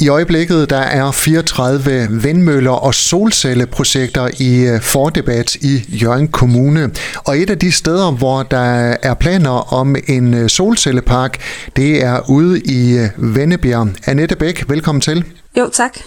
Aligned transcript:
I 0.00 0.08
øjeblikket 0.08 0.70
der 0.70 0.76
er 0.76 1.10
34 1.10 2.08
vindmøller 2.10 2.70
og 2.70 2.94
solcelleprojekter 2.94 4.28
i 4.38 4.66
øh, 4.66 4.80
fordebat 4.80 5.54
i 5.54 5.84
Jørgen 6.02 6.28
Kommune. 6.28 6.90
Og 7.16 7.38
et 7.38 7.50
af 7.50 7.58
de 7.58 7.72
steder, 7.72 8.10
hvor 8.10 8.42
der 8.42 8.94
er 9.02 9.14
planer 9.14 9.74
om 9.74 9.96
en 10.08 10.34
øh, 10.34 10.48
solcellepark, 10.48 11.40
det 11.76 12.04
er 12.04 12.30
ude 12.30 12.60
i 12.60 12.98
øh, 12.98 13.36
Vennebjerg. 13.36 13.88
Annette 14.06 14.36
Bæk, 14.36 14.64
velkommen 14.68 15.00
til. 15.00 15.24
Jo, 15.58 15.70
tak. 15.72 15.98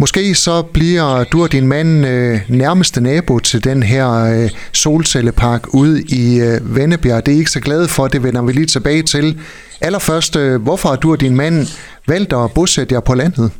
Måske 0.00 0.34
så 0.34 0.62
bliver 0.62 1.24
du 1.24 1.42
og 1.42 1.52
din 1.52 1.66
mand 1.66 2.06
øh, 2.06 2.40
nærmeste 2.48 3.00
nabo 3.00 3.38
til 3.38 3.64
den 3.64 3.82
her 3.82 4.10
øh, 4.42 4.50
solcellepark 4.72 5.74
ude 5.74 6.02
i 6.02 6.40
øh, 6.40 6.76
Vennebjerg. 6.76 7.26
Det 7.26 7.32
er 7.32 7.36
I 7.36 7.38
ikke 7.38 7.50
så 7.50 7.60
glade 7.60 7.88
for, 7.88 8.08
det 8.08 8.22
vender 8.22 8.42
vi 8.42 8.52
lige 8.52 8.66
tilbage 8.66 9.02
til. 9.02 9.38
Allerførst, 9.80 10.36
øh, 10.36 10.62
hvorfor 10.62 10.88
har 10.88 10.96
du 10.96 11.10
og 11.12 11.20
din 11.20 11.36
mand 11.36 11.66
valgt 12.08 12.32
at 12.32 12.52
bosætte 12.54 12.94
jer 12.94 13.00
på 13.00 13.14
landet? 13.14 13.50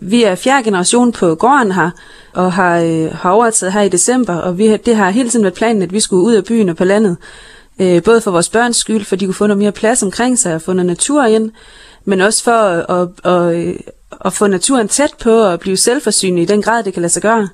Vi 0.00 0.22
er 0.24 0.34
fjerde 0.34 0.64
generation 0.64 1.12
på 1.12 1.34
gården 1.34 1.72
her, 1.72 1.90
og 2.34 2.52
har, 2.52 2.78
øh, 2.80 3.08
har 3.14 3.30
overtaget 3.30 3.72
her 3.72 3.80
i 3.82 3.88
december, 3.88 4.34
og 4.34 4.58
vi, 4.58 4.66
har- 4.66 4.76
det 4.76 4.96
har 4.96 5.10
hele 5.10 5.28
tiden 5.30 5.42
været 5.44 5.54
planen, 5.54 5.82
at 5.82 5.92
vi 5.92 6.00
skulle 6.00 6.22
ud 6.24 6.34
af 6.34 6.44
byen 6.44 6.68
og 6.68 6.76
på 6.76 6.84
landet. 6.84 7.16
Øh, 7.80 8.02
både 8.02 8.20
for 8.20 8.30
vores 8.30 8.48
børns 8.48 8.76
skyld, 8.76 9.04
for 9.04 9.16
de 9.16 9.24
kunne 9.24 9.34
få 9.34 9.46
noget 9.46 9.58
mere 9.58 9.72
plads 9.72 10.02
omkring 10.02 10.38
sig 10.38 10.54
og 10.54 10.62
få 10.62 10.72
noget 10.72 10.86
natur 10.86 11.24
ind, 11.24 11.50
men 12.04 12.20
også 12.20 12.44
for 12.44 12.50
at, 12.52 13.08
at, 13.24 13.32
at, 13.32 13.76
at 14.24 14.32
få 14.32 14.46
naturen 14.46 14.88
tæt 14.88 15.10
på 15.22 15.30
og 15.30 15.60
blive 15.60 15.76
selvforsynende 15.76 16.42
i 16.42 16.46
den 16.46 16.62
grad, 16.62 16.84
det 16.84 16.92
kan 16.92 17.02
lade 17.02 17.12
sig 17.12 17.22
gøre. 17.22 17.48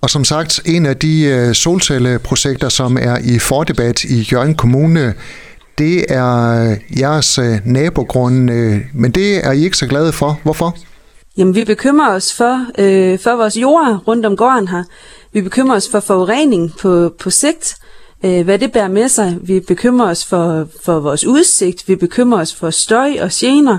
Og 0.00 0.10
som 0.10 0.24
sagt, 0.24 0.60
en 0.64 0.86
af 0.86 0.96
de 0.96 1.22
øh, 1.22 1.54
solcelleprojekter, 1.54 2.68
som 2.68 2.96
er 3.00 3.18
i 3.24 3.38
fordebat 3.38 4.04
i 4.04 4.28
Jørgen 4.32 4.54
Kommune, 4.54 5.14
det 5.78 6.04
er 6.08 6.70
øh, 6.70 7.00
jeres 7.00 7.38
øh, 7.38 7.58
nabogrund, 7.64 8.50
men 8.94 9.10
det 9.10 9.46
er 9.46 9.52
I 9.52 9.64
ikke 9.64 9.76
så 9.76 9.86
glade 9.86 10.12
for. 10.12 10.40
Hvorfor? 10.42 10.76
Jamen, 11.38 11.54
vi 11.54 11.64
bekymrer 11.64 12.14
os 12.14 12.32
for, 12.32 12.66
øh, 12.78 13.18
for 13.18 13.36
vores 13.36 13.56
jorder 13.56 13.98
rundt 13.98 14.26
om 14.26 14.36
gården 14.36 14.68
her. 14.68 14.84
Vi 15.32 15.40
bekymrer 15.40 15.76
os 15.76 15.88
for 15.90 16.00
forurening 16.00 16.72
på, 16.80 17.14
på 17.18 17.30
sigt, 17.30 17.74
øh, 18.24 18.44
hvad 18.44 18.58
det 18.58 18.72
bærer 18.72 18.88
med 18.88 19.08
sig. 19.08 19.36
Vi 19.42 19.60
bekymrer 19.60 20.10
os 20.10 20.24
for, 20.24 20.68
for 20.84 21.00
vores 21.00 21.24
udsigt. 21.24 21.88
Vi 21.88 21.96
bekymrer 21.96 22.40
os 22.40 22.54
for 22.54 22.70
støj 22.70 23.16
og 23.20 23.30
gener. 23.32 23.78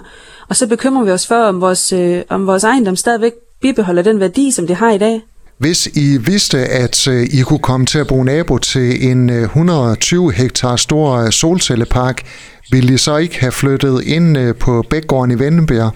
Og 0.49 0.55
så 0.55 0.67
bekymrer 0.67 1.03
vi 1.03 1.11
os 1.11 1.27
for, 1.27 1.35
om 1.35 1.61
vores, 1.61 1.93
øh, 1.93 2.21
om 2.29 2.47
vores 2.47 2.63
ejendom 2.63 2.95
stadigvæk 2.95 3.31
bibeholder 3.61 4.01
den 4.01 4.19
værdi, 4.19 4.51
som 4.51 4.67
det 4.67 4.75
har 4.75 4.91
i 4.91 4.97
dag. 4.97 5.21
Hvis 5.57 5.87
I 5.87 6.17
vidste, 6.17 6.57
at 6.57 7.07
øh, 7.07 7.23
I 7.23 7.41
kunne 7.41 7.59
komme 7.59 7.85
til 7.85 7.99
at 7.99 8.07
bruge 8.07 8.25
nabo 8.25 8.57
til 8.57 9.09
en 9.11 9.29
øh, 9.29 9.43
120 9.43 10.31
hektar 10.31 10.75
stor 10.75 11.11
øh, 11.11 11.31
solcellepark, 11.31 12.21
ville 12.71 12.93
I 12.93 12.97
så 12.97 13.17
ikke 13.17 13.39
have 13.39 13.51
flyttet 13.51 14.03
ind 14.03 14.53
på 14.53 14.83
Bækgården 14.89 15.31
i 15.31 15.39
Vennebjerg? 15.39 15.91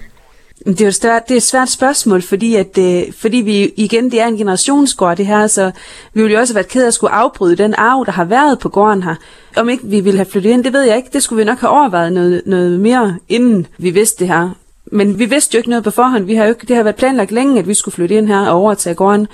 Det 0.66 0.80
er 0.80 0.84
jo 0.84 0.88
et 0.88 0.94
svært, 0.94 1.28
det 1.28 1.34
er 1.34 1.36
et 1.36 1.42
svært 1.42 1.70
spørgsmål, 1.70 2.22
fordi, 2.22 2.54
at, 2.54 2.78
øh, 2.78 3.02
fordi 3.18 3.36
vi 3.36 3.72
igen, 3.76 4.10
det 4.10 4.20
er 4.20 4.26
en 4.26 4.36
generationsgård 4.36 5.16
det 5.16 5.26
her, 5.26 5.46
så 5.46 5.70
vi 6.14 6.22
ville 6.22 6.34
jo 6.34 6.40
også 6.40 6.52
have 6.52 6.56
været 6.56 6.68
ked 6.68 6.82
af 6.82 6.86
at 6.86 6.94
skulle 6.94 7.12
afbryde 7.12 7.56
den 7.56 7.74
arv, 7.78 8.04
der 8.06 8.12
har 8.12 8.24
været 8.24 8.58
på 8.58 8.68
gården 8.68 9.02
her. 9.02 9.14
Om 9.56 9.68
ikke 9.68 9.86
vi 9.86 10.00
ville 10.00 10.18
have 10.18 10.26
flyttet 10.30 10.50
ind, 10.50 10.64
det 10.64 10.72
ved 10.72 10.82
jeg 10.82 10.96
ikke. 10.96 11.08
Det 11.12 11.22
skulle 11.22 11.38
vi 11.38 11.44
nok 11.44 11.58
have 11.58 11.70
overvejet 11.70 12.12
noget, 12.12 12.42
noget 12.46 12.80
mere, 12.80 13.16
inden 13.28 13.66
vi 13.78 13.90
vidste 13.90 14.18
det 14.18 14.28
her. 14.28 14.50
Men 14.86 15.18
vi 15.18 15.24
vidste 15.24 15.54
jo 15.54 15.58
ikke 15.58 15.70
noget 15.70 15.84
på 15.84 15.90
forhånd. 15.90 16.24
Vi 16.24 16.34
har 16.34 16.44
jo 16.44 16.50
ikke, 16.50 16.66
det 16.66 16.76
har 16.76 16.82
været 16.82 16.96
planlagt 16.96 17.32
længe, 17.32 17.58
at 17.58 17.68
vi 17.68 17.74
skulle 17.74 17.94
flytte 17.94 18.14
ind 18.14 18.26
her 18.26 18.40
og 18.40 18.60
overtage 18.60 18.94
gården. 18.94 19.26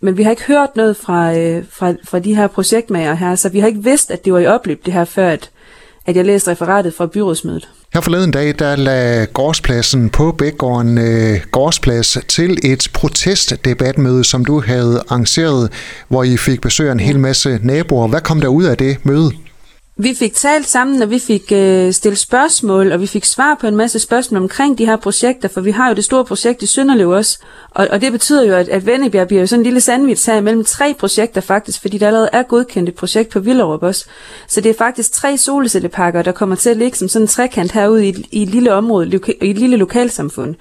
Men 0.00 0.16
vi 0.16 0.22
har 0.22 0.30
ikke 0.30 0.44
hørt 0.44 0.76
noget 0.76 0.96
fra, 0.96 1.38
øh, 1.38 1.64
fra, 1.70 1.92
fra 2.04 2.18
de 2.18 2.34
her 2.36 2.46
projektmager 2.46 3.14
her, 3.14 3.34
så 3.34 3.48
vi 3.48 3.60
har 3.60 3.66
ikke 3.66 3.82
vidst, 3.82 4.10
at 4.10 4.24
det 4.24 4.32
var 4.32 4.38
i 4.38 4.46
opløb 4.46 4.86
det 4.86 4.92
her, 4.92 5.04
før 5.04 5.28
at, 5.28 5.50
at 6.06 6.16
jeg 6.16 6.24
læste 6.24 6.50
referatet 6.50 6.94
fra 6.94 7.06
byrådsmødet. 7.06 7.68
Her 7.94 8.00
forleden 8.00 8.30
dag, 8.30 8.54
der 8.58 8.76
lagde 8.76 9.26
gårdspladsen 9.26 10.10
på 10.10 10.32
Bækgården 10.32 10.98
øh, 10.98 11.40
gårdsplads 11.50 12.18
til 12.28 12.58
et 12.64 12.88
protestdebatmøde, 12.92 14.24
som 14.24 14.44
du 14.44 14.60
havde 14.60 15.02
arrangeret, 15.08 15.72
hvor 16.08 16.24
I 16.24 16.36
fik 16.36 16.60
besøg 16.60 16.88
af 16.88 16.92
en 16.92 17.00
hel 17.00 17.18
masse 17.20 17.58
naboer. 17.62 18.08
Hvad 18.08 18.20
kom 18.20 18.40
der 18.40 18.48
ud 18.48 18.64
af 18.64 18.76
det 18.76 19.06
møde? 19.06 19.30
Vi 19.96 20.14
fik 20.14 20.34
talt 20.34 20.68
sammen, 20.68 21.02
og 21.02 21.10
vi 21.10 21.18
fik 21.18 21.52
øh, 21.52 21.92
stillet 21.92 22.18
spørgsmål, 22.18 22.92
og 22.92 23.00
vi 23.00 23.06
fik 23.06 23.24
svar 23.24 23.56
på 23.60 23.66
en 23.66 23.76
masse 23.76 23.98
spørgsmål 23.98 24.42
omkring 24.42 24.78
de 24.78 24.86
her 24.86 24.96
projekter, 24.96 25.48
for 25.48 25.60
vi 25.60 25.70
har 25.70 25.88
jo 25.88 25.94
det 25.94 26.04
store 26.04 26.24
projekt 26.24 26.62
i 26.62 26.66
Sønderlev 26.66 27.10
også. 27.10 27.38
Og, 27.70 27.88
og 27.90 28.00
det 28.00 28.12
betyder 28.12 28.44
jo, 28.44 28.54
at, 28.54 28.68
at 28.68 28.86
Vennebjerg 28.86 29.26
bliver 29.26 29.40
jo 29.40 29.46
sådan 29.46 29.60
en 29.60 29.64
lille 29.64 29.80
sandwich 29.80 30.30
her 30.30 30.40
mellem 30.40 30.64
tre 30.64 30.94
projekter 30.98 31.40
faktisk, 31.40 31.80
fordi 31.80 31.98
der 31.98 32.06
allerede 32.06 32.28
er 32.32 32.42
godkendt 32.42 32.88
et 32.88 32.94
projekt 32.94 33.30
på 33.30 33.40
Villerup 33.40 33.82
også. 33.82 34.04
Så 34.48 34.60
det 34.60 34.70
er 34.70 34.74
faktisk 34.78 35.12
tre 35.12 35.38
solcellepakker, 35.38 36.22
der 36.22 36.32
kommer 36.32 36.56
til 36.56 36.70
at 36.70 36.76
ligge 36.76 36.98
som 36.98 37.08
sådan 37.08 37.24
en 37.24 37.28
trekant 37.28 37.72
herude 37.72 38.08
i, 38.08 38.26
i 38.32 38.42
et 38.42 38.48
lille 38.48 38.72
område, 38.72 39.06
loka- 39.06 39.38
i 39.42 39.50
et 39.50 39.58
lille 39.58 39.76
lokalsamfund. 39.76 40.54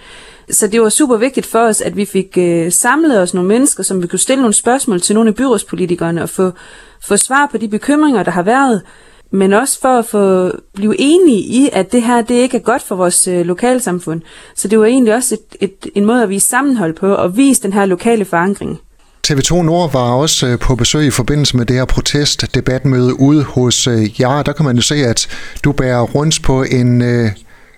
Så 0.50 0.68
det 0.68 0.82
var 0.82 0.90
super 0.90 1.18
vigtigt 1.18 1.46
for 1.46 1.60
os, 1.60 1.82
at 1.82 1.98
vi 1.98 2.06
fik 2.06 2.38
øh, 2.38 2.72
samlet 2.72 3.22
os 3.22 3.34
nogle 3.34 3.48
mennesker, 3.48 3.84
som 3.84 4.02
vi 4.02 4.08
kunne 4.08 4.20
stille 4.20 4.42
nogle 4.42 4.54
spørgsmål 4.54 5.02
til 5.02 5.16
nogle 5.16 5.30
af 5.30 5.36
byrådspolitikerne 5.36 6.24
og 6.24 6.30
få, 6.30 6.52
få 7.08 7.18
svar 7.18 7.48
på 7.52 7.58
de 7.58 7.68
bekymringer, 7.68 8.24
der 8.24 8.32
har 8.32 8.44
været, 8.44 8.82
men 9.34 9.54
også 9.54 9.80
for 9.82 10.00
at 10.00 10.06
få 10.06 10.52
blive 10.74 10.96
enige 11.00 11.40
i, 11.40 11.70
at 11.74 11.92
det 11.92 12.04
her 12.04 12.22
det 12.22 12.36
ikke 12.36 12.58
er 12.58 12.62
godt 12.62 12.82
for 12.82 12.96
vores 12.96 13.28
øh, 13.28 13.46
lokalsamfund. 13.46 14.22
Så 14.56 14.68
det 14.68 14.80
var 14.80 14.86
egentlig 14.86 15.16
også 15.16 15.36
et, 15.36 15.70
et, 15.70 15.92
en 15.96 16.06
måde 16.06 16.24
at 16.24 16.30
vise 16.30 16.48
sammenhold 16.48 16.94
på 16.94 17.14
og 17.14 17.38
vise 17.38 17.64
den 17.64 17.74
her 17.74 17.86
lokale 17.86 18.26
forankring. 18.26 18.80
TV2 19.28 19.62
Nord 19.62 19.92
var 19.94 20.12
også 20.12 20.48
øh, 20.48 20.60
på 20.60 20.76
besøg 20.76 21.06
i 21.06 21.10
forbindelse 21.10 21.58
med 21.58 21.66
det 21.66 21.76
her 21.76 21.86
protestdebatmøde 21.86 23.20
ude 23.20 23.44
hos 23.44 23.88
øh, 23.88 24.22
jer. 24.22 24.44
Der 24.44 24.54
kan 24.54 24.66
man 24.66 24.76
jo 24.76 24.82
se, 24.82 24.96
at 24.96 25.28
du 25.64 25.72
bærer 25.72 26.02
rundt 26.02 26.44
på 26.44 26.64
en 26.64 27.02
øh, 27.02 27.30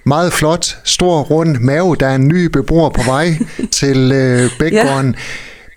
meget 0.06 0.34
flot, 0.34 0.78
stor, 0.84 1.22
rund 1.22 1.58
mave. 1.58 1.96
Der 1.96 2.08
er 2.08 2.16
en 2.16 2.28
ny 2.28 2.46
beboer 2.46 2.90
på 2.90 3.02
vej 3.06 3.28
til 3.72 4.12
øh, 4.12 4.50
Bækgården. 4.60 5.16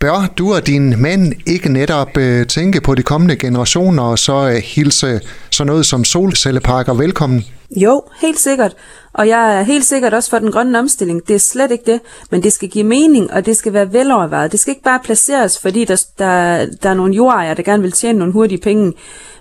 Bør 0.01 0.33
du 0.39 0.55
og 0.55 0.67
din 0.67 1.03
mand 1.03 1.33
ikke 1.47 1.73
netop 1.73 2.17
øh, 2.19 2.47
tænke 2.47 2.81
på 2.81 2.95
de 2.95 3.03
kommende 3.03 3.37
generationer 3.37 4.03
og 4.03 4.19
så 4.19 4.49
øh, 4.49 4.55
hilse 4.55 5.21
sådan 5.51 5.67
noget 5.67 5.87
som 5.87 6.05
solcelleparker 6.05 6.95
velkommen? 6.95 7.45
Jo, 7.77 8.03
helt 8.21 8.41
sikkert. 8.41 8.77
Og 9.13 9.29
jeg 9.29 9.59
er 9.59 9.63
helt 9.63 9.85
sikkert 9.85 10.15
også 10.15 10.31
for 10.31 10.39
den 10.39 10.53
grønne 10.53 10.79
omstilling. 10.79 11.29
Det 11.29 11.35
er 11.35 11.39
slet 11.39 11.71
ikke 11.71 11.93
det, 11.93 12.01
men 12.31 12.43
det 12.43 12.53
skal 12.53 12.69
give 12.69 12.85
mening, 12.85 13.33
og 13.33 13.47
det 13.47 13.57
skal 13.57 13.73
være 13.73 13.93
velovervejet. 13.93 14.53
Det 14.53 14.61
skal 14.61 14.71
ikke 14.71 14.83
bare 14.83 15.01
placeres, 15.05 15.59
fordi 15.59 15.85
der, 15.85 16.05
der, 16.19 16.67
der 16.83 16.91
er 16.91 16.95
nogle 16.95 17.15
jordejere, 17.15 17.55
der 17.55 17.63
gerne 17.63 17.83
vil 17.83 17.93
tjene 17.93 18.19
nogle 18.19 18.33
hurtige 18.33 18.61
penge. 18.61 18.93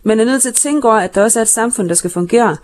Men 0.04 0.20
er 0.20 0.26
nødt 0.26 0.42
til 0.42 0.50
at 0.50 0.56
tænke 0.56 0.88
over, 0.88 0.98
at 0.98 1.16
der 1.16 1.24
også 1.24 1.40
er 1.40 1.42
et 1.42 1.50
samfund, 1.50 1.90
der 1.90 1.96
skal 1.96 2.10
fungere. 2.10 2.58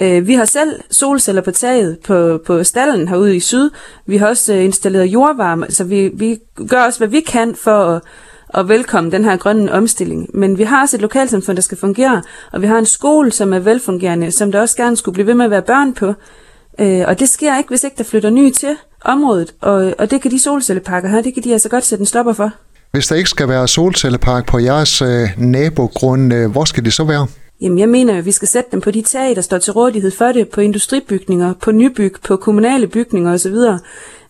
Øh, 0.00 0.26
vi 0.26 0.34
har 0.34 0.44
selv 0.44 0.80
solceller 0.90 1.42
på 1.42 1.50
taget 1.50 1.98
på, 2.06 2.40
på 2.46 2.64
stallen 2.64 3.08
herude 3.08 3.36
i 3.36 3.40
syd. 3.40 3.70
Vi 4.06 4.16
har 4.16 4.26
også 4.26 4.54
øh, 4.54 4.64
installeret 4.64 5.06
jordvarme, 5.06 5.66
så 5.68 5.84
vi, 5.84 6.10
vi 6.14 6.38
gør 6.68 6.84
også, 6.84 6.98
hvad 6.98 7.08
vi 7.08 7.20
kan 7.20 7.54
for 7.54 7.84
at, 7.84 8.02
at 8.54 8.68
velkomme 8.68 9.10
den 9.10 9.24
her 9.24 9.36
grønne 9.36 9.72
omstilling. 9.72 10.30
Men 10.34 10.58
vi 10.58 10.62
har 10.62 10.82
også 10.82 10.96
et 10.96 11.00
lokalsamfund, 11.00 11.56
der 11.56 11.62
skal 11.62 11.78
fungere, 11.78 12.22
og 12.52 12.62
vi 12.62 12.66
har 12.66 12.78
en 12.78 12.86
skole, 12.86 13.32
som 13.32 13.52
er 13.52 13.58
velfungerende, 13.58 14.30
som 14.30 14.52
der 14.52 14.60
også 14.60 14.76
gerne 14.76 14.96
skulle 14.96 15.12
blive 15.12 15.26
ved 15.26 15.34
med 15.34 15.44
at 15.44 15.50
være 15.50 15.62
børn 15.62 15.94
på. 15.94 16.14
Øh, 16.78 17.04
og 17.06 17.20
det 17.20 17.28
sker 17.28 17.58
ikke, 17.58 17.68
hvis 17.68 17.84
ikke 17.84 17.98
der 17.98 18.04
flytter 18.04 18.30
nye 18.30 18.52
til 18.52 18.76
området, 19.04 19.54
og, 19.60 19.94
og 19.98 20.10
det 20.10 20.22
kan 20.22 20.30
de 20.30 20.38
solcelleparker 20.38 21.08
her, 21.08 21.22
det 21.22 21.34
kan 21.34 21.44
de 21.44 21.52
altså 21.52 21.68
godt 21.68 21.84
sætte 21.84 22.02
en 22.02 22.06
stopper 22.06 22.32
for. 22.32 22.50
Hvis 22.92 23.06
der 23.06 23.16
ikke 23.16 23.30
skal 23.30 23.48
være 23.48 23.68
solcellepark 23.68 24.46
på 24.46 24.58
jeres 24.58 25.02
øh, 25.02 25.28
nabogrund, 25.38 26.34
øh, 26.34 26.50
hvor 26.50 26.64
skal 26.64 26.84
det 26.84 26.92
så 26.92 27.04
være? 27.04 27.26
Jamen, 27.60 27.78
jeg 27.78 27.88
mener, 27.88 28.18
at 28.18 28.26
vi 28.26 28.32
skal 28.32 28.48
sætte 28.48 28.70
dem 28.72 28.80
på 28.80 28.90
de 28.90 29.02
tag, 29.02 29.36
der 29.36 29.42
står 29.42 29.58
til 29.58 29.72
rådighed 29.72 30.10
for 30.10 30.32
det, 30.32 30.48
på 30.48 30.60
industribygninger, 30.60 31.54
på 31.62 31.72
nybyg, 31.72 32.14
på 32.24 32.36
kommunale 32.36 32.86
bygninger 32.86 33.32
osv. 33.32 33.54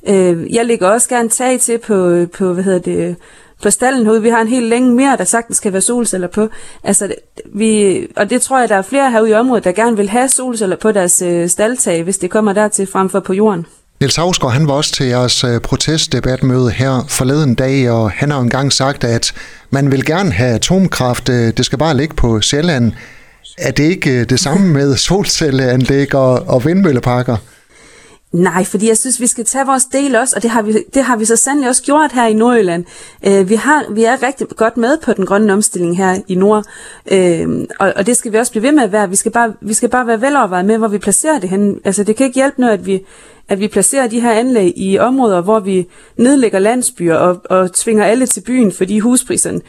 Øh, 0.09 0.55
jeg 0.55 0.67
lægger 0.67 0.89
også 0.89 1.09
gerne 1.09 1.29
tag 1.29 1.61
til 1.61 1.79
på, 1.79 2.09
øh, 2.09 2.29
på 2.29 2.53
hvad 2.53 2.65
hedder 2.65 2.79
det, 2.79 3.17
på 3.63 3.71
stallen 3.71 4.05
herude. 4.05 4.23
Vi 4.23 4.29
har 4.29 4.41
en 4.41 4.49
helt 4.49 4.67
længe 4.67 4.95
mere, 4.95 5.17
der 5.17 5.25
sagtens 5.25 5.57
skal 5.57 5.73
være 5.73 5.83
solceller 5.83 6.29
på. 6.29 6.49
Altså, 6.85 7.15
vi, 7.55 7.99
og 8.17 8.31
det 8.31 8.43
tror 8.43 8.59
jeg, 8.61 8.69
der 8.69 8.77
er 8.77 8.83
flere 8.83 9.11
herude 9.11 9.31
i 9.31 9.35
området, 9.35 9.65
der 9.65 9.73
gerne 9.73 9.97
vil 9.97 10.09
have 10.09 10.29
solceller 10.29 10.77
på 10.77 10.93
deres 10.93 11.23
øh, 11.23 11.49
staldtag, 11.49 12.03
hvis 12.03 12.19
det 12.19 12.31
kommer 12.31 12.53
dertil 12.53 12.87
frem 12.87 13.11
for 13.11 13.21
på 13.21 13.33
jorden. 13.33 13.67
Niels 14.01 14.17
Havsgaard, 14.17 14.53
han 14.53 14.69
var 14.69 14.75
også 14.75 14.93
til 14.93 15.07
jeres 15.07 15.45
øh, 15.45 15.61
protestdebatmøde 15.61 16.71
her 16.71 17.05
forleden 17.09 17.55
dag, 17.55 17.91
og 17.91 18.11
han 18.11 18.31
har 18.31 18.39
jo 18.39 18.43
engang 18.43 18.73
sagt, 18.73 19.05
at 19.05 19.33
man 19.71 19.91
vil 19.91 20.05
gerne 20.05 20.33
have 20.33 20.55
atomkraft, 20.55 21.29
øh, 21.29 21.53
det 21.57 21.65
skal 21.65 21.79
bare 21.79 21.97
ligge 21.97 22.15
på 22.15 22.41
Sjælland. 22.41 22.93
Er 23.61 23.71
det 23.71 23.85
ikke 23.85 24.11
øh, 24.11 24.31
det 24.31 24.41
samme 24.41 24.73
med 24.73 24.97
solcelleanlæg 24.97 26.15
og, 26.15 26.33
og 26.49 26.65
vindmølleparker? 26.65 27.37
Nej, 28.33 28.65
fordi 28.65 28.89
jeg 28.89 28.99
synes, 28.99 29.21
vi 29.21 29.27
skal 29.27 29.45
tage 29.45 29.67
vores 29.67 29.85
del 29.85 30.17
også, 30.17 30.37
og 30.37 30.43
det 30.43 30.51
har 30.51 30.63
vi, 30.63 30.75
det 30.95 31.03
har 31.03 31.17
vi 31.17 31.25
så 31.25 31.37
sandelig 31.37 31.69
også 31.69 31.83
gjort 31.83 32.13
her 32.13 32.27
i 32.27 32.35
Nordjylland. 32.35 32.85
Øh, 33.27 33.49
vi, 33.49 33.55
har, 33.55 33.85
vi 33.91 34.05
er 34.05 34.23
rigtig 34.23 34.49
godt 34.49 34.77
med 34.77 34.99
på 35.03 35.13
den 35.13 35.27
grønne 35.27 35.53
omstilling 35.53 35.97
her 35.97 36.19
i 36.29 36.35
Nord, 36.35 36.65
øh, 37.13 37.49
og, 37.81 37.93
og 37.97 38.07
det 38.07 38.17
skal 38.17 38.33
vi 38.33 38.39
også 38.39 38.53
blive 38.53 38.63
ved 38.63 38.73
med 38.73 38.83
at 38.83 38.93
være. 38.93 39.11
Vi 39.11 39.17
skal 39.17 39.33
bare, 39.33 39.53
vi 39.61 39.75
skal 39.75 39.89
bare 39.89 40.07
være 40.07 40.21
velovervejet 40.21 40.65
med, 40.65 40.79
hvor 40.79 40.89
vi 40.89 40.99
placerer 40.99 41.39
det 41.39 41.51
hen. 41.51 41.81
Altså, 41.85 42.05
det 42.05 42.17
kan 42.17 42.27
ikke 42.27 42.35
hjælpe 42.35 42.61
noget, 42.61 42.73
at 42.73 42.87
vi, 42.87 43.01
at 43.49 43.61
vi 43.61 43.69
placerer 43.69 44.07
de 44.07 44.21
her 44.21 44.33
anlæg 44.33 44.73
i 44.77 44.99
områder, 44.99 45.41
hvor 45.41 45.61
vi 45.61 45.87
nedlægger 46.17 46.59
landsbyer 46.59 47.15
og, 47.15 47.41
og 47.45 47.73
tvinger 47.73 48.05
alle 48.05 48.27
til 48.27 48.41
byen, 48.41 48.73
fordi 48.73 48.99
huspriserne 48.99 49.61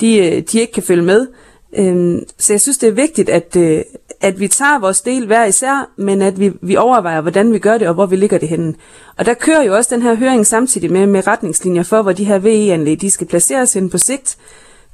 de, 0.00 0.16
øh, 0.18 0.42
de 0.52 0.60
ikke 0.60 0.72
kan 0.72 0.82
følge 0.82 1.02
med. 1.02 1.26
Øhm, 1.76 2.20
så 2.38 2.52
jeg 2.52 2.60
synes, 2.60 2.78
det 2.78 2.88
er 2.88 2.92
vigtigt, 2.92 3.28
at, 3.28 3.56
øh, 3.56 3.82
at 4.20 4.40
vi 4.40 4.48
tager 4.48 4.78
vores 4.78 5.00
del 5.00 5.26
hver 5.26 5.44
især, 5.44 5.90
men 5.96 6.22
at 6.22 6.40
vi, 6.40 6.52
vi 6.62 6.76
overvejer, 6.76 7.20
hvordan 7.20 7.52
vi 7.52 7.58
gør 7.58 7.78
det, 7.78 7.88
og 7.88 7.94
hvor 7.94 8.06
vi 8.06 8.16
ligger 8.16 8.38
det 8.38 8.48
henne. 8.48 8.74
Og 9.16 9.26
der 9.26 9.34
kører 9.34 9.62
jo 9.62 9.76
også 9.76 9.94
den 9.94 10.02
her 10.02 10.14
høring 10.14 10.46
samtidig 10.46 10.92
med, 10.92 11.06
med 11.06 11.26
retningslinjer 11.26 11.82
for, 11.82 12.02
hvor 12.02 12.12
de 12.12 12.24
her 12.24 12.38
VE-anlæg 12.38 13.00
de 13.00 13.10
skal 13.10 13.26
placeres 13.26 13.72
hen 13.72 13.90
på 13.90 13.98
sigt. 13.98 14.36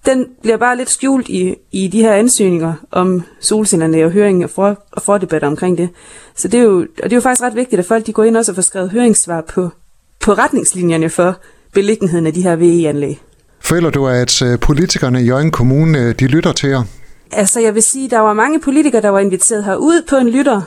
Den 0.07 0.27
bliver 0.43 0.57
bare 0.57 0.77
lidt 0.77 0.91
skjult 0.91 1.29
i, 1.29 1.55
i 1.73 1.89
de 1.89 2.03
her 2.03 2.13
ansøgninger 2.13 2.75
om 2.91 3.23
solcellerne 3.41 4.05
og 4.05 4.11
høring 4.11 4.45
og, 4.45 4.51
for, 4.51 4.85
og 4.93 5.03
fordebatter 5.03 5.49
omkring 5.49 5.79
det. 5.79 5.89
Så 6.35 6.49
det 6.49 6.61
er, 6.61 6.65
jo, 6.65 6.79
og 6.79 7.05
det 7.05 7.13
er 7.13 7.17
jo 7.17 7.21
faktisk 7.21 7.43
ret 7.43 7.57
vigtigt, 7.57 7.79
at 7.79 7.87
folk 7.87 8.07
de 8.07 8.13
går 8.13 8.25
ind 8.25 8.37
også 8.37 8.53
og 8.53 8.57
får 8.57 8.63
skrevet 8.63 8.91
høringssvar 8.91 9.41
på, 9.41 9.71
på 10.21 10.33
retningslinjerne 10.33 11.11
for 11.11 11.37
beliggenheden 11.73 12.27
af 12.27 12.33
de 12.33 12.43
her 12.43 12.57
VE-anlæg. 12.57 13.21
Føler 13.65 13.91
du, 13.91 14.07
at 14.07 14.43
øh, 14.43 14.59
politikerne 14.61 15.23
i 15.23 15.25
Jørgen 15.25 15.51
Kommune 15.51 15.99
øh, 15.99 16.15
de 16.15 16.27
lytter 16.27 16.53
til 16.53 16.69
jer? 16.69 16.83
Altså, 17.33 17.61
jeg 17.61 17.75
vil 17.75 17.83
sige, 17.83 18.11
der 18.11 18.19
var 18.19 18.33
mange 18.33 18.61
politikere, 18.61 19.03
der 19.03 19.09
var 19.09 19.19
inviteret 19.19 19.65
herud 19.65 20.03
på 20.09 20.17
en 20.17 20.29
lytter. 20.29 20.63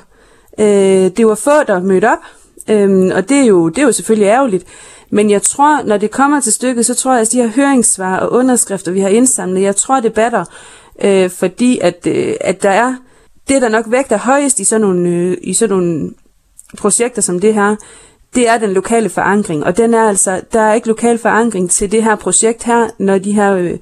Øh, 0.59 1.11
det 1.17 1.27
var 1.27 1.35
få, 1.35 1.63
der 1.67 1.79
mødte 1.79 2.11
op, 2.11 2.17
øh, 2.69 3.15
og 3.15 3.29
det 3.29 3.37
er, 3.37 3.45
jo, 3.45 3.69
det 3.69 3.77
er 3.77 3.85
jo 3.85 3.91
selvfølgelig 3.91 4.27
ærgerligt. 4.27 4.65
Men 5.09 5.29
jeg 5.29 5.41
tror, 5.41 5.83
når 5.83 5.97
det 5.97 6.11
kommer 6.11 6.41
til 6.41 6.53
stykket, 6.53 6.85
så 6.85 6.95
tror 6.95 7.13
jeg, 7.13 7.21
at 7.21 7.31
de 7.31 7.37
her 7.37 7.47
høringssvar 7.47 8.19
og 8.19 8.31
underskrifter, 8.31 8.91
vi 8.91 8.99
har 8.99 9.09
indsamlet, 9.09 9.61
jeg 9.61 9.75
tror, 9.75 9.99
det 9.99 10.13
batter, 10.13 10.45
øh, 11.03 11.29
fordi 11.29 11.79
at, 11.81 12.07
øh, 12.07 12.33
at 12.41 12.63
der 12.63 12.69
er 12.69 12.95
det, 13.47 13.61
der 13.61 13.69
nok 13.69 13.85
vægter 13.87 14.17
højest 14.17 14.59
i 14.59 14.63
sådan 14.63 14.81
nogle, 14.81 15.09
øh, 15.09 15.37
i 15.41 15.53
sådan 15.53 15.75
nogle 15.75 16.11
projekter 16.77 17.21
som 17.21 17.39
det 17.39 17.53
her, 17.53 17.75
det 18.35 18.49
er 18.49 18.57
den 18.57 18.73
lokale 18.73 19.09
forankring. 19.09 19.63
Og 19.63 19.77
den 19.77 19.93
er 19.93 20.09
altså, 20.09 20.41
der 20.53 20.61
er 20.61 20.73
ikke 20.73 20.87
lokal 20.87 21.17
forankring 21.17 21.71
til 21.71 21.91
det 21.91 22.03
her 22.03 22.15
projekt 22.15 22.63
her, 22.63 22.87
når 22.97 23.17
de 23.17 23.31
her 23.31 23.53
øh, 23.53 23.77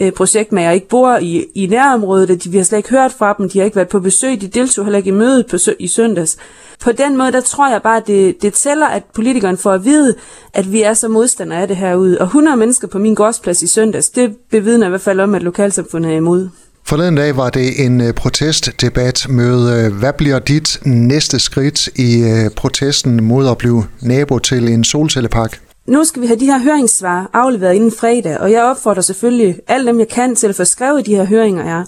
øh, 0.00 0.12
projektmager 0.12 0.70
ikke 0.70 0.88
bor 0.88 1.16
i, 1.16 1.46
i 1.54 1.66
nærområdet, 1.66 2.30
og 2.30 2.44
de, 2.44 2.50
vi 2.50 2.56
har 2.56 2.64
slet 2.64 2.78
ikke 2.78 2.90
hørt 2.90 3.12
fra 3.12 3.34
dem, 3.38 3.48
de 3.48 3.58
har 3.58 3.64
ikke 3.64 3.76
været 3.76 3.88
på 3.88 4.00
besøg, 4.00 4.40
de 4.40 4.48
deltog 4.48 4.84
heller 4.84 4.98
ikke 4.98 5.08
i 5.08 5.12
mødet 5.12 5.46
på, 5.46 5.56
i 5.78 5.88
søndags. 5.88 6.36
På 6.80 6.92
den 6.92 7.16
måde, 7.16 7.32
der 7.32 7.40
tror 7.40 7.70
jeg 7.70 7.82
bare, 7.82 8.02
det, 8.06 8.42
det 8.42 8.54
tæller, 8.54 8.86
at 8.86 9.02
politikeren 9.14 9.58
får 9.58 9.72
at 9.72 9.84
vide, 9.84 10.14
at 10.54 10.72
vi 10.72 10.82
er 10.82 10.94
så 10.94 11.08
modstandere 11.08 11.60
af 11.60 11.68
det 11.68 11.76
herude. 11.76 12.18
Og 12.20 12.24
100 12.24 12.56
mennesker 12.56 12.88
på 12.88 12.98
min 12.98 13.14
gårdsplads 13.14 13.62
i 13.62 13.66
søndags, 13.66 14.10
det 14.10 14.36
bevidner 14.50 14.86
i 14.86 14.90
hvert 14.90 15.00
fald 15.00 15.20
om, 15.20 15.34
at 15.34 15.42
lokalsamfundet 15.42 16.12
er 16.12 16.16
imod. 16.16 16.48
Forleden 16.88 17.16
dag 17.16 17.36
var 17.36 17.50
det 17.50 17.84
en 17.84 18.00
øh, 18.00 18.14
protestdebat 18.14 19.26
med, 19.28 19.86
øh, 19.86 19.98
hvad 19.98 20.12
bliver 20.12 20.38
dit 20.38 20.78
næste 20.84 21.38
skridt 21.38 21.86
i 21.86 22.22
øh, 22.22 22.50
protesten 22.56 23.24
mod 23.24 23.48
at 23.48 23.58
blive 23.58 23.84
nabo 24.02 24.38
til 24.38 24.68
en 24.68 24.84
solcellepark? 24.84 25.60
Nu 25.86 26.04
skal 26.04 26.22
vi 26.22 26.26
have 26.26 26.40
de 26.40 26.46
her 26.46 26.58
høringssvar 26.58 27.30
afleveret 27.32 27.74
inden 27.74 27.92
fredag, 27.92 28.38
og 28.38 28.52
jeg 28.52 28.62
opfordrer 28.62 29.02
selvfølgelig 29.02 29.58
alle 29.68 29.86
dem, 29.86 29.98
jeg 29.98 30.08
kan, 30.08 30.36
til 30.36 30.46
at 30.46 30.54
få 30.54 30.64
skrevet 30.64 31.06
de 31.06 31.16
her 31.16 31.24
høringer 31.24 31.62
her. 31.62 31.84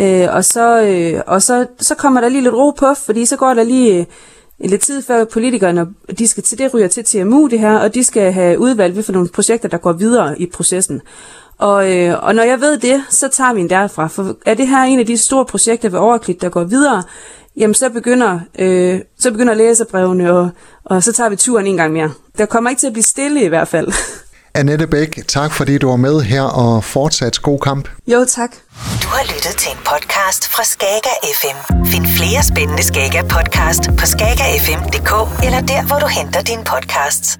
Øh, 0.00 0.34
og 0.34 0.44
så, 0.44 0.82
øh, 0.82 1.22
og 1.26 1.42
så, 1.42 1.66
så 1.80 1.94
kommer 1.94 2.20
der 2.20 2.28
lige 2.28 2.42
lidt 2.42 2.54
ro 2.54 2.70
på, 2.70 2.94
fordi 3.06 3.26
så 3.26 3.36
går 3.36 3.54
der 3.54 3.62
lige 3.62 3.98
øh, 3.98 4.70
lidt 4.70 4.80
tid 4.80 5.02
før 5.02 5.24
politikerne, 5.24 5.86
de 6.18 6.26
skal 6.26 6.42
til 6.42 6.58
det 6.58 6.74
ryger 6.74 6.88
til 6.88 7.04
TMU 7.04 7.46
det 7.46 7.60
her, 7.60 7.78
og 7.78 7.94
de 7.94 8.04
skal 8.04 8.32
have 8.32 8.58
udvalgt, 8.58 9.06
for 9.06 9.12
nogle 9.12 9.28
projekter, 9.28 9.68
der 9.68 9.78
går 9.78 9.92
videre 9.92 10.40
i 10.40 10.46
processen. 10.46 11.00
Og, 11.58 11.96
øh, 11.96 12.18
og 12.22 12.34
når 12.34 12.42
jeg 12.42 12.60
ved 12.60 12.78
det, 12.78 13.04
så 13.10 13.28
tager 13.28 13.52
vi 13.52 13.60
en 13.60 13.70
derfra. 13.70 14.06
For 14.06 14.36
er 14.46 14.54
det 14.54 14.68
her 14.68 14.82
en 14.82 14.98
af 14.98 15.06
de 15.06 15.16
store 15.16 15.44
projekter 15.44 15.88
ved 15.88 15.98
Overklit, 15.98 16.40
der 16.40 16.48
går 16.48 16.64
videre, 16.64 17.02
jamen 17.56 17.74
så 17.74 17.90
begynder, 17.90 18.40
øh, 18.58 19.00
så 19.18 19.30
begynder 19.30 19.54
læserbrevene, 19.54 20.32
og, 20.32 20.50
og 20.84 21.02
så 21.02 21.12
tager 21.12 21.30
vi 21.30 21.36
turen 21.36 21.66
en 21.66 21.76
gang 21.76 21.92
mere. 21.92 22.10
Der 22.38 22.46
kommer 22.46 22.70
ikke 22.70 22.80
til 22.80 22.86
at 22.86 22.92
blive 22.92 23.04
stille 23.04 23.42
i 23.44 23.48
hvert 23.48 23.68
fald. 23.68 23.92
Annette 24.54 24.86
Bæk, 24.86 25.20
tak 25.28 25.52
fordi 25.52 25.78
du 25.78 25.88
var 25.88 25.96
med 25.96 26.20
her, 26.20 26.42
og 26.42 26.84
fortsat 26.84 27.42
god 27.42 27.58
kamp. 27.58 27.88
Jo, 28.06 28.24
tak. 28.28 28.50
Du 29.02 29.08
har 29.08 29.24
lyttet 29.34 29.56
til 29.58 29.70
en 29.72 29.78
podcast 29.78 30.48
fra 30.48 30.64
Skager 30.64 31.16
FM. 31.40 31.84
Find 31.84 32.06
flere 32.06 32.42
spændende 32.42 32.82
Skager 32.82 33.22
podcast 33.22 33.90
på 33.98 34.06
skagerfm.dk 34.06 35.44
eller 35.44 35.60
der, 35.60 35.86
hvor 35.86 35.98
du 35.98 36.06
henter 36.06 36.42
dine 36.42 36.64
podcasts. 36.64 37.38